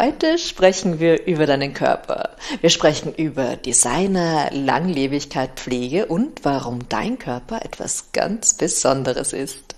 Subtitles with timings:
[0.00, 2.30] Heute sprechen wir über deinen Körper.
[2.60, 9.74] Wir sprechen über Designer, Langlebigkeit, Pflege und warum dein Körper etwas ganz Besonderes ist.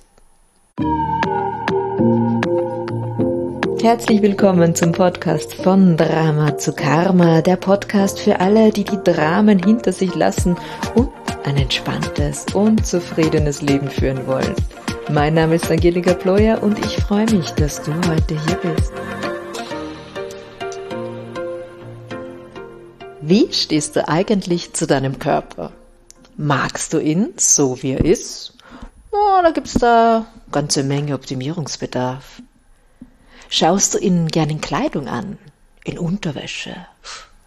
[3.81, 9.59] Herzlich willkommen zum Podcast von Drama zu Karma, der Podcast für alle, die die Dramen
[9.59, 10.59] hinter sich lassen
[10.95, 11.09] und
[11.45, 14.55] ein entspanntes und zufriedenes Leben führen wollen.
[15.11, 18.93] Mein Name ist Angelika Ployer und ich freue mich, dass du heute hier bist.
[23.31, 25.71] Wie stehst du eigentlich zu deinem Körper?
[26.37, 28.55] Magst du ihn so wie er ist?
[29.13, 32.43] Oder gibt es da ganze Menge Optimierungsbedarf?
[33.49, 35.39] Schaust du ihn gern in Kleidung an?
[35.85, 36.75] In Unterwäsche?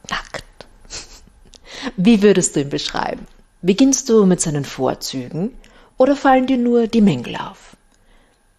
[0.09, 0.45] Nackt?
[1.97, 3.27] Wie würdest du ihn beschreiben?
[3.61, 5.51] Beginnst du mit seinen Vorzügen
[5.97, 7.75] oder fallen dir nur die Mängel auf?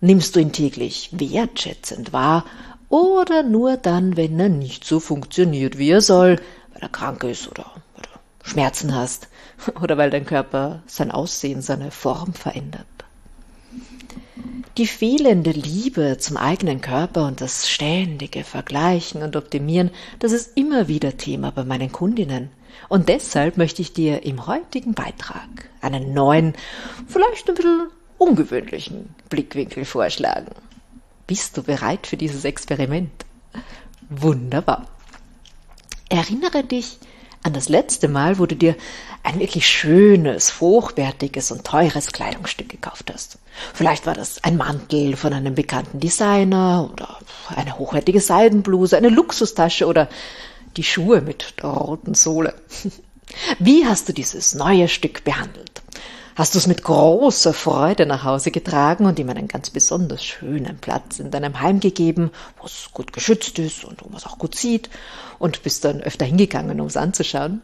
[0.03, 2.45] Nimmst du ihn täglich wertschätzend wahr
[2.91, 6.39] oder nur dann, wenn er nicht so funktioniert, wie er soll,
[6.75, 8.09] weil er krank ist oder, oder
[8.43, 9.29] Schmerzen hast
[9.81, 12.87] oder weil dein Körper sein Aussehen, seine Form verändert?
[14.77, 20.89] Die fehlende Liebe zum eigenen Körper und das ständige Vergleichen und Optimieren, das ist immer
[20.89, 22.51] wieder Thema bei meinen Kundinnen.
[22.89, 26.55] Und deshalb möchte ich dir im heutigen Beitrag einen neuen,
[27.07, 30.51] vielleicht ein bisschen ungewöhnlichen Blickwinkel vorschlagen.
[31.29, 33.13] Bist du bereit für dieses Experiment?
[34.11, 34.89] Wunderbar.
[36.15, 36.99] Erinnere dich
[37.43, 38.77] an das letzte Mal, wo du dir
[39.25, 43.39] ein wirklich schönes, hochwertiges und teures Kleidungsstück gekauft hast.
[43.73, 49.87] Vielleicht war das ein Mantel von einem bekannten Designer oder eine hochwertige Seidenbluse, eine Luxustasche
[49.87, 50.09] oder
[50.77, 52.55] die Schuhe mit der roten Sohle.
[53.59, 55.83] Wie hast du dieses neue Stück behandelt?
[56.37, 60.79] Hast du es mit großer Freude nach Hause getragen und ihm einen ganz besonders schönen
[60.79, 64.39] Platz in deinem Heim gegeben, wo es gut geschützt ist und wo man es auch
[64.39, 64.91] gut sieht
[65.39, 67.63] und bist dann öfter hingegangen, um es anzuschauen?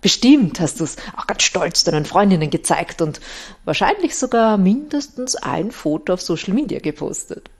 [0.00, 3.20] Bestimmt hast du es auch ganz stolz deinen Freundinnen gezeigt und
[3.66, 7.50] wahrscheinlich sogar mindestens ein Foto auf Social Media gepostet.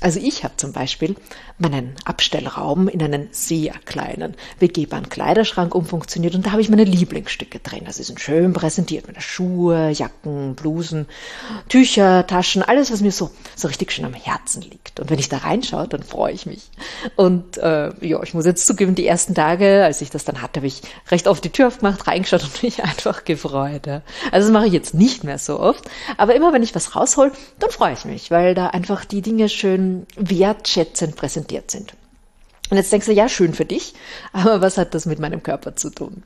[0.00, 1.16] Also ich habe zum Beispiel
[1.58, 7.58] meinen Abstellraum in einen sehr kleinen, begehbaren Kleiderschrank umfunktioniert und da habe ich meine Lieblingsstücke
[7.58, 7.82] drin.
[7.86, 11.06] Also sie sind schön präsentiert, meine Schuhe, Jacken, Blusen,
[11.68, 15.00] Tücher, Taschen, alles, was mir so, so richtig schön am Herzen liegt.
[15.00, 16.70] Und wenn ich da reinschaue, dann freue ich mich.
[17.16, 20.60] Und äh, ja, ich muss jetzt zugeben, die ersten Tage, als ich das dann hatte,
[20.60, 23.88] habe ich recht oft die Tür aufgemacht, reingeschaut und mich einfach gefreut.
[23.88, 24.02] Ja.
[24.30, 25.84] Also das mache ich jetzt nicht mehr so oft.
[26.16, 29.48] Aber immer wenn ich was raushol, dann freue ich mich, weil da einfach die Dinge
[29.48, 31.94] schön wertschätzend präsentiert sind.
[32.70, 33.94] Und jetzt denkst du, ja, schön für dich,
[34.32, 36.22] aber was hat das mit meinem Körper zu tun?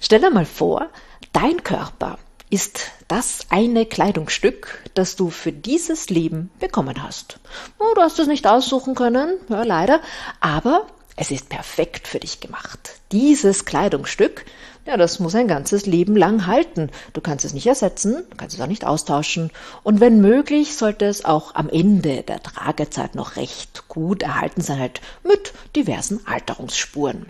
[0.00, 0.88] Stell dir mal vor,
[1.32, 2.18] dein Körper
[2.48, 7.38] ist das eine Kleidungsstück, das du für dieses Leben bekommen hast.
[7.78, 10.00] Oh, du hast es nicht aussuchen können, ja, leider,
[10.40, 10.86] aber
[11.16, 12.96] es ist perfekt für dich gemacht.
[13.10, 14.44] Dieses Kleidungsstück
[14.84, 16.90] ja, das muss ein ganzes Leben lang halten.
[17.12, 19.50] Du kannst es nicht ersetzen, du kannst es auch nicht austauschen.
[19.82, 24.80] Und wenn möglich, sollte es auch am Ende der Tragezeit noch recht gut erhalten sein,
[24.80, 27.26] halt mit diversen Alterungsspuren.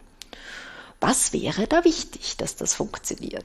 [1.00, 3.44] Was wäre da wichtig, dass das funktioniert?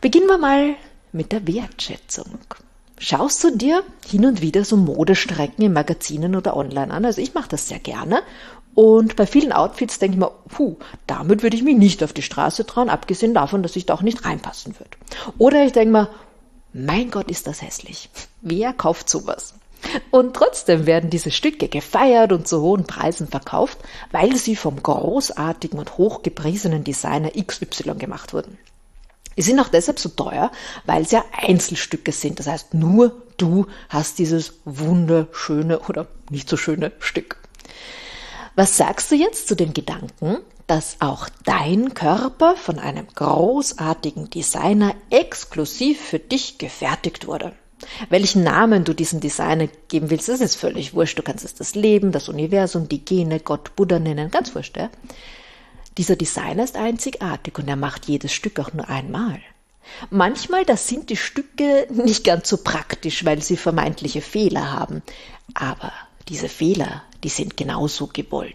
[0.00, 0.74] Beginnen wir mal
[1.12, 2.38] mit der Wertschätzung.
[3.00, 7.04] Schaust du dir hin und wieder so Modestrecken in Magazinen oder online an?
[7.04, 8.22] Also ich mache das sehr gerne
[8.78, 10.76] und bei vielen Outfits denke ich mir, puh,
[11.08, 14.02] damit würde ich mich nicht auf die Straße trauen, abgesehen davon, dass ich da auch
[14.02, 14.92] nicht reinpassen würde.
[15.36, 16.08] Oder ich denke mir,
[16.72, 18.08] mein Gott, ist das hässlich.
[18.40, 19.54] Wer kauft sowas?
[20.12, 23.78] Und trotzdem werden diese Stücke gefeiert und zu hohen Preisen verkauft,
[24.12, 28.58] weil sie vom großartigen und hochgepriesenen Designer XY gemacht wurden.
[29.34, 30.52] Sie sind auch deshalb so teuer,
[30.86, 32.38] weil sie ja Einzelstücke sind.
[32.38, 37.38] Das heißt, nur du hast dieses wunderschöne oder nicht so schöne Stück.
[38.58, 44.96] Was sagst du jetzt zu dem Gedanken, dass auch dein Körper von einem großartigen Designer
[45.10, 47.52] exklusiv für dich gefertigt wurde?
[48.08, 51.16] Welchen Namen du diesem Designer geben willst, ist jetzt völlig wurscht.
[51.16, 54.76] Du kannst es das Leben, das Universum, die Gene, Gott, Buddha nennen, ganz wurscht.
[54.76, 54.90] Ja?
[55.96, 59.40] Dieser Designer ist einzigartig und er macht jedes Stück auch nur einmal.
[60.10, 65.02] Manchmal, das sind die Stücke nicht ganz so praktisch, weil sie vermeintliche Fehler haben.
[65.54, 65.92] Aber
[66.28, 68.54] diese Fehler, die sind genauso gewollt.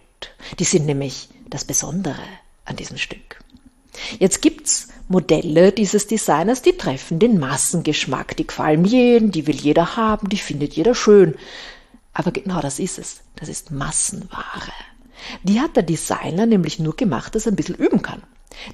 [0.59, 2.23] Die sind nämlich das Besondere
[2.65, 3.39] an diesem Stück.
[4.19, 9.95] Jetzt gibt's Modelle dieses Designers, die treffen den Massengeschmack, die gefallen jedem, die will jeder
[9.95, 11.35] haben, die findet jeder schön.
[12.13, 13.21] Aber genau das ist es.
[13.35, 14.71] Das ist Massenware.
[15.43, 18.23] Die hat der Designer nämlich nur gemacht, dass er ein bisschen üben kann.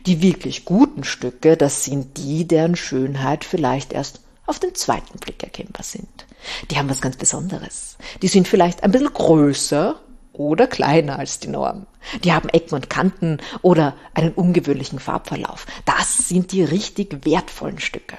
[0.06, 5.44] Die wirklich guten Stücke, das sind die, deren Schönheit vielleicht erst auf den zweiten Blick
[5.44, 6.26] erkennbar sind.
[6.70, 7.98] Die haben was ganz Besonderes.
[8.22, 10.00] Die sind vielleicht ein bisschen größer
[10.40, 11.86] oder kleiner als die Norm.
[12.24, 15.68] Die haben Ecken und Kanten oder einen ungewöhnlichen Farbverlauf.
[15.84, 18.18] Das sind die richtig wertvollen Stücke.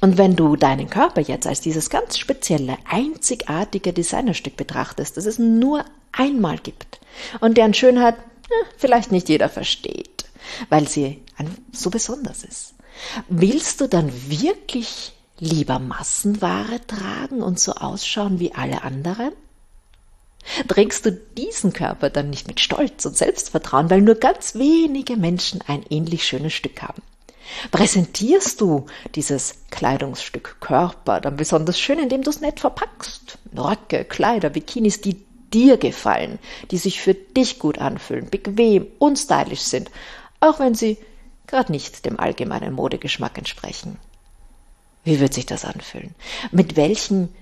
[0.00, 5.38] Und wenn du deinen Körper jetzt als dieses ganz spezielle, einzigartige Designerstück betrachtest, das es
[5.38, 7.00] nur einmal gibt
[7.40, 8.16] und deren Schönheit
[8.50, 10.24] ja, vielleicht nicht jeder versteht,
[10.68, 11.22] weil sie
[11.70, 12.74] so besonders ist,
[13.28, 19.32] willst du dann wirklich lieber Massenware tragen und so ausschauen wie alle anderen?
[20.68, 25.60] Trägst du diesen Körper dann nicht mit Stolz und Selbstvertrauen, weil nur ganz wenige Menschen
[25.66, 27.02] ein ähnlich schönes Stück haben?
[27.70, 33.38] Präsentierst du dieses Kleidungsstück Körper dann besonders schön, indem du es nett verpackst?
[33.56, 36.38] Röcke, Kleider, Bikinis, die dir gefallen,
[36.70, 39.90] die sich für dich gut anfühlen, bequem und stylisch sind,
[40.38, 40.96] auch wenn sie
[41.46, 43.98] gerade nicht dem allgemeinen Modegeschmack entsprechen.
[45.02, 46.14] Wie wird sich das anfühlen?
[46.52, 47.34] Mit welchen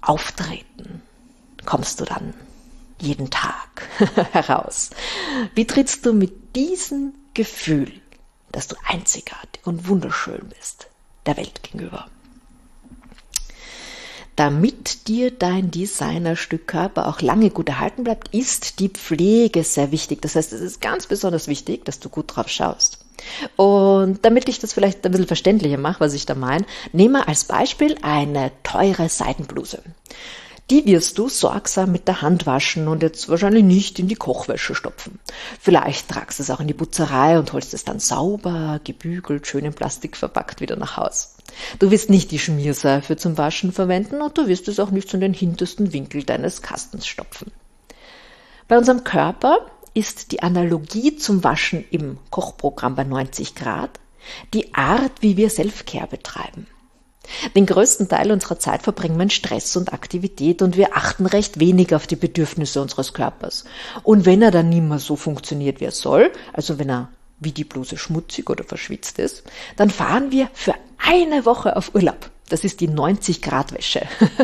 [0.00, 1.02] Auftreten
[1.64, 2.34] kommst du dann
[3.00, 3.88] jeden Tag
[4.32, 4.90] heraus?
[5.54, 7.92] Wie trittst du mit diesem Gefühl
[8.52, 10.88] dass du einzigartig und wunderschön bist
[11.26, 12.06] der Welt gegenüber.
[14.36, 20.22] Damit dir dein Designerstück Körper auch lange gut erhalten bleibt, ist die Pflege sehr wichtig.
[20.22, 23.04] Das heißt, es ist ganz besonders wichtig, dass du gut drauf schaust.
[23.56, 27.44] Und damit ich das vielleicht ein bisschen verständlicher mache, was ich da meine, nehme als
[27.44, 29.82] Beispiel eine teure Seidenbluse.
[30.70, 34.74] Die wirst du sorgsam mit der Hand waschen und jetzt wahrscheinlich nicht in die Kochwäsche
[34.74, 35.18] stopfen.
[35.58, 39.64] Vielleicht tragst du es auch in die Putzerei und holst es dann sauber, gebügelt, schön
[39.64, 41.36] in Plastik verpackt wieder nach Haus.
[41.78, 45.20] Du wirst nicht die Schmierseife zum Waschen verwenden und du wirst es auch nicht in
[45.20, 47.50] den hintersten Winkel deines Kastens stopfen.
[48.68, 53.98] Bei unserem Körper ist die Analogie zum Waschen im Kochprogramm bei 90 Grad
[54.52, 56.66] die Art, wie wir Selfcare betreiben.
[57.54, 61.60] Den größten Teil unserer Zeit verbringen wir in Stress und Aktivität und wir achten recht
[61.60, 63.64] wenig auf die Bedürfnisse unseres Körpers.
[64.02, 67.08] Und wenn er dann nicht mehr so funktioniert, wie er soll, also wenn er
[67.40, 69.44] wie die Bluse schmutzig oder verschwitzt ist,
[69.76, 72.30] dann fahren wir für eine Woche auf Urlaub.
[72.48, 74.02] Das ist die 90 Grad Wäsche.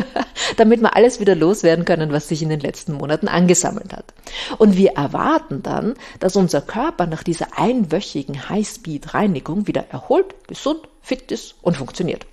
[0.57, 4.13] Damit wir alles wieder loswerden können, was sich in den letzten Monaten angesammelt hat.
[4.57, 11.31] Und wir erwarten dann, dass unser Körper nach dieser einwöchigen Highspeed-Reinigung wieder erholt, gesund, fit
[11.31, 12.27] ist und funktioniert.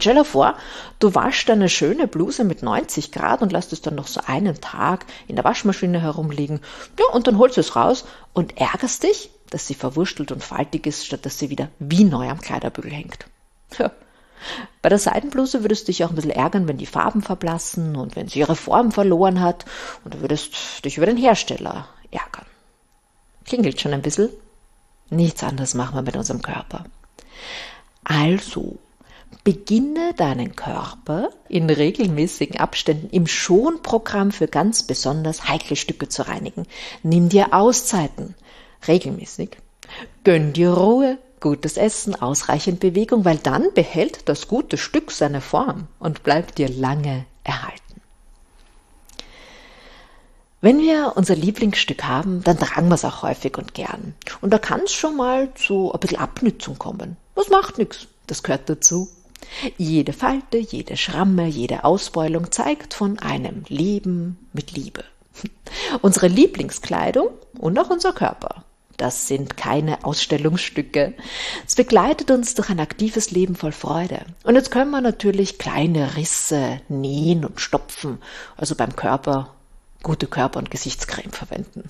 [0.00, 0.56] Stell dir vor,
[0.98, 4.60] du waschst eine schöne Bluse mit 90 Grad und lässt es dann noch so einen
[4.60, 6.60] Tag in der Waschmaschine herumliegen.
[6.98, 10.86] Ja, und dann holst du es raus und ärgerst dich, dass sie verwurstelt und faltig
[10.86, 13.26] ist, statt dass sie wieder wie neu am Kleiderbügel hängt.
[13.78, 13.92] Ja.
[14.82, 18.16] Bei der Seidenbluse würdest du dich auch ein bisschen ärgern, wenn die Farben verblassen und
[18.16, 19.64] wenn sie ihre Form verloren hat.
[20.04, 22.46] Und du würdest dich über den Hersteller ärgern.
[23.44, 24.30] Klingelt schon ein bisschen?
[25.10, 26.84] Nichts anderes machen wir mit unserem Körper.
[28.04, 28.78] Also,
[29.44, 36.66] Beginne deinen Körper in regelmäßigen Abständen im Schonprogramm für ganz besonders heikle Stücke zu reinigen.
[37.02, 38.34] Nimm dir Auszeiten
[38.88, 39.58] regelmäßig.
[40.24, 45.88] Gönn dir Ruhe, gutes Essen, ausreichend Bewegung, weil dann behält das gute Stück seine Form
[45.98, 48.00] und bleibt dir lange erhalten.
[50.62, 54.14] Wenn wir unser Lieblingsstück haben, dann tragen wir es auch häufig und gern.
[54.40, 57.18] Und da kann es schon mal zu ein bisschen Abnützung kommen.
[57.34, 58.06] Das macht nichts.
[58.26, 59.08] Das gehört dazu.
[59.76, 65.04] Jede Falte, jede Schramme, jede Ausbeulung zeigt von einem Leben mit Liebe.
[66.02, 67.28] Unsere Lieblingskleidung
[67.58, 68.64] und auch unser Körper.
[68.96, 71.14] Das sind keine Ausstellungsstücke.
[71.66, 74.20] Es begleitet uns durch ein aktives Leben voll Freude.
[74.44, 78.18] Und jetzt können wir natürlich kleine Risse nähen und stopfen,
[78.56, 79.54] also beim Körper
[80.04, 81.88] gute Körper- und Gesichtscreme verwenden.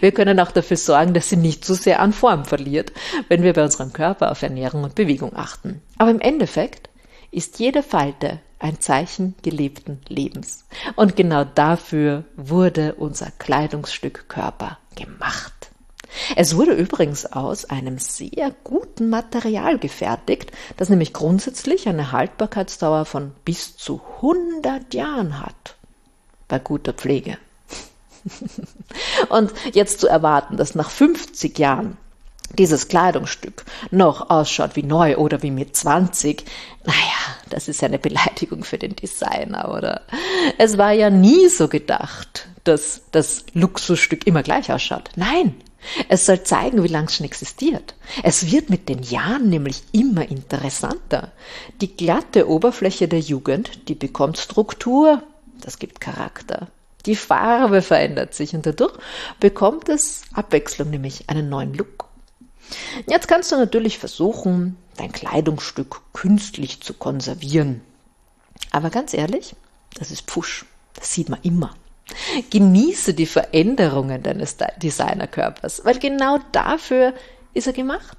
[0.00, 2.92] Wir können auch dafür sorgen, dass sie nicht zu so sehr an Form verliert,
[3.28, 5.82] wenn wir bei unserem Körper auf Ernährung und Bewegung achten.
[5.98, 6.90] Aber im Endeffekt
[7.30, 10.64] ist jede Falte ein Zeichen gelebten Lebens.
[10.96, 15.52] Und genau dafür wurde unser Kleidungsstück Körper gemacht.
[16.36, 23.32] Es wurde übrigens aus einem sehr guten Material gefertigt, das nämlich grundsätzlich eine Haltbarkeitsdauer von
[23.44, 25.74] bis zu 100 Jahren hat.
[26.46, 27.36] Bei guter Pflege.
[29.28, 31.96] Und jetzt zu erwarten, dass nach 50 Jahren
[32.58, 36.44] dieses Kleidungsstück noch ausschaut wie neu oder wie mit 20,
[36.84, 36.96] naja,
[37.50, 40.02] das ist eine Beleidigung für den Designer, oder?
[40.58, 45.10] Es war ja nie so gedacht, dass das Luxusstück immer gleich ausschaut.
[45.16, 45.54] Nein,
[46.08, 47.94] es soll zeigen, wie lange es schon existiert.
[48.22, 51.32] Es wird mit den Jahren nämlich immer interessanter.
[51.80, 55.22] Die glatte Oberfläche der Jugend, die bekommt Struktur,
[55.60, 56.68] das gibt Charakter.
[57.06, 58.94] Die Farbe verändert sich und dadurch
[59.40, 62.08] bekommt es Abwechslung, nämlich einen neuen Look.
[63.06, 67.82] Jetzt kannst du natürlich versuchen, dein Kleidungsstück künstlich zu konservieren.
[68.70, 69.54] Aber ganz ehrlich,
[69.98, 70.64] das ist Pfusch.
[70.94, 71.74] Das sieht man immer.
[72.50, 77.14] Genieße die Veränderungen deines Designerkörpers, weil genau dafür
[77.52, 78.16] ist er gemacht.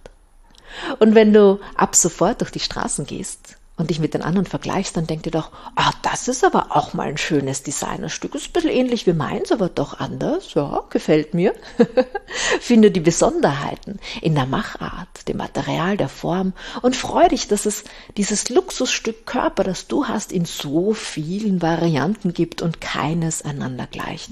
[0.99, 4.95] Und wenn du ab sofort durch die Straßen gehst und dich mit den anderen vergleichst,
[4.95, 8.33] dann denk dir doch, ah, das ist aber auch mal ein schönes Designerstück.
[8.33, 10.53] Ist ein bisschen ähnlich wie meins, aber doch anders.
[10.53, 11.53] Ja, gefällt mir.
[12.61, 17.83] Finde die Besonderheiten in der Machart, dem Material, der Form und freu dich, dass es
[18.15, 24.31] dieses Luxusstück Körper, das du hast, in so vielen Varianten gibt und keines einander gleicht.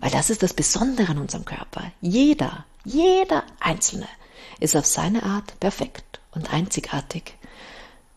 [0.00, 1.84] Weil das ist das Besondere an unserem Körper.
[2.00, 4.08] Jeder, jeder Einzelne
[4.58, 7.34] ist auf seine Art perfekt und einzigartig.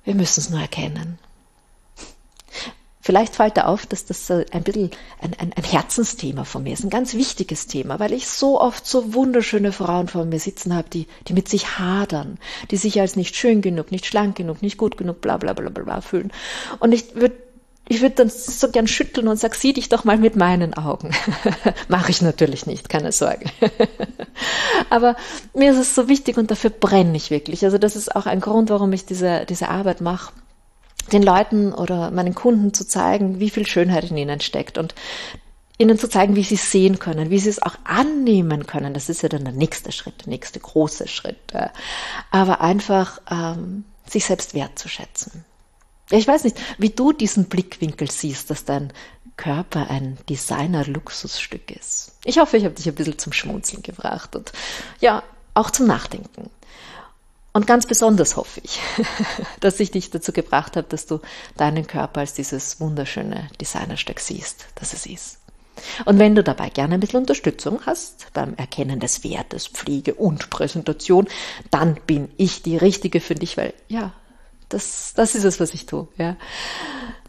[0.06, 1.18] Wir müssen es nur erkennen.
[3.06, 4.90] Vielleicht fällt da auf, dass das ein bisschen
[5.22, 8.88] ein, ein, ein, Herzensthema von mir ist, ein ganz wichtiges Thema, weil ich so oft
[8.88, 12.40] so wunderschöne Frauen vor mir sitzen habe, die, die mit sich hadern,
[12.72, 15.70] die sich als nicht schön genug, nicht schlank genug, nicht gut genug, bla bla bla
[15.70, 16.32] bla, bla fühlen.
[16.80, 17.36] Und ich würde
[17.88, 21.12] ich würde dann so gern schütteln und sag, sieh dich doch mal mit meinen Augen.
[21.88, 23.46] Mache ich natürlich nicht, keine Sorge.
[24.90, 25.16] Aber
[25.54, 27.64] mir ist es so wichtig und dafür brenne ich wirklich.
[27.64, 30.34] Also das ist auch ein Grund, warum ich diese, diese Arbeit mache
[31.12, 34.96] den Leuten oder meinen Kunden zu zeigen, wie viel Schönheit in ihnen steckt und
[35.78, 38.94] ihnen zu zeigen, wie sie es sehen können, wie sie es auch annehmen können.
[38.94, 41.54] Das ist ja dann der nächste Schritt, der nächste große Schritt.
[42.32, 45.44] Aber einfach ähm, sich selbst wertzuschätzen.
[46.12, 48.94] Ich weiß nicht, wie du diesen Blickwinkel siehst, dass dein
[49.38, 52.14] Körper ein Designer-Luxusstück ist.
[52.24, 54.52] Ich hoffe, ich habe dich ein bisschen zum Schmunzeln gebracht und
[55.02, 56.50] ja, auch zum Nachdenken.
[57.54, 58.82] Und ganz besonders hoffe ich,
[59.62, 61.22] dass ich dich dazu gebracht habe, dass du
[61.58, 65.38] deinen Körper als dieses wunderschöne Designerstück siehst, das es ist.
[66.06, 70.50] Und wenn du dabei gerne ein bisschen Unterstützung hast beim Erkennen des Wertes, Pflege und
[70.50, 71.28] Präsentation,
[71.72, 74.14] dann bin ich die Richtige für dich, weil ja,
[74.76, 76.06] das, das ist es, was ich tue.
[76.18, 76.36] Ja.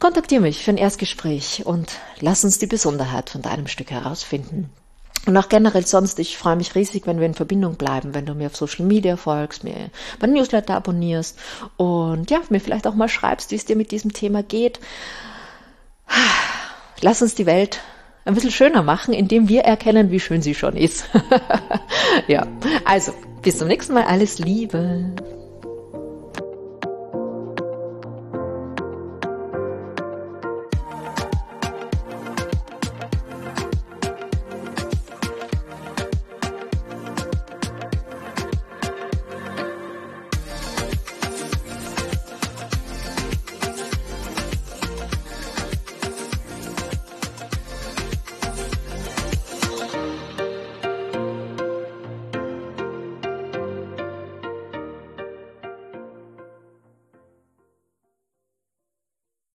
[0.00, 4.68] Kontaktiere mich für ein Erstgespräch und lass uns die Besonderheit von deinem Stück herausfinden.
[5.26, 8.34] Und auch generell sonst, ich freue mich riesig, wenn wir in Verbindung bleiben, wenn du
[8.34, 11.38] mir auf Social Media folgst, mir mein Newsletter abonnierst
[11.76, 14.80] und ja, mir vielleicht auch mal schreibst, wie es dir mit diesem Thema geht.
[17.00, 17.80] Lass uns die Welt
[18.24, 21.08] ein bisschen schöner machen, indem wir erkennen, wie schön sie schon ist.
[22.26, 22.44] ja,
[22.84, 23.12] also
[23.42, 24.04] bis zum nächsten Mal.
[24.04, 25.12] Alles Liebe.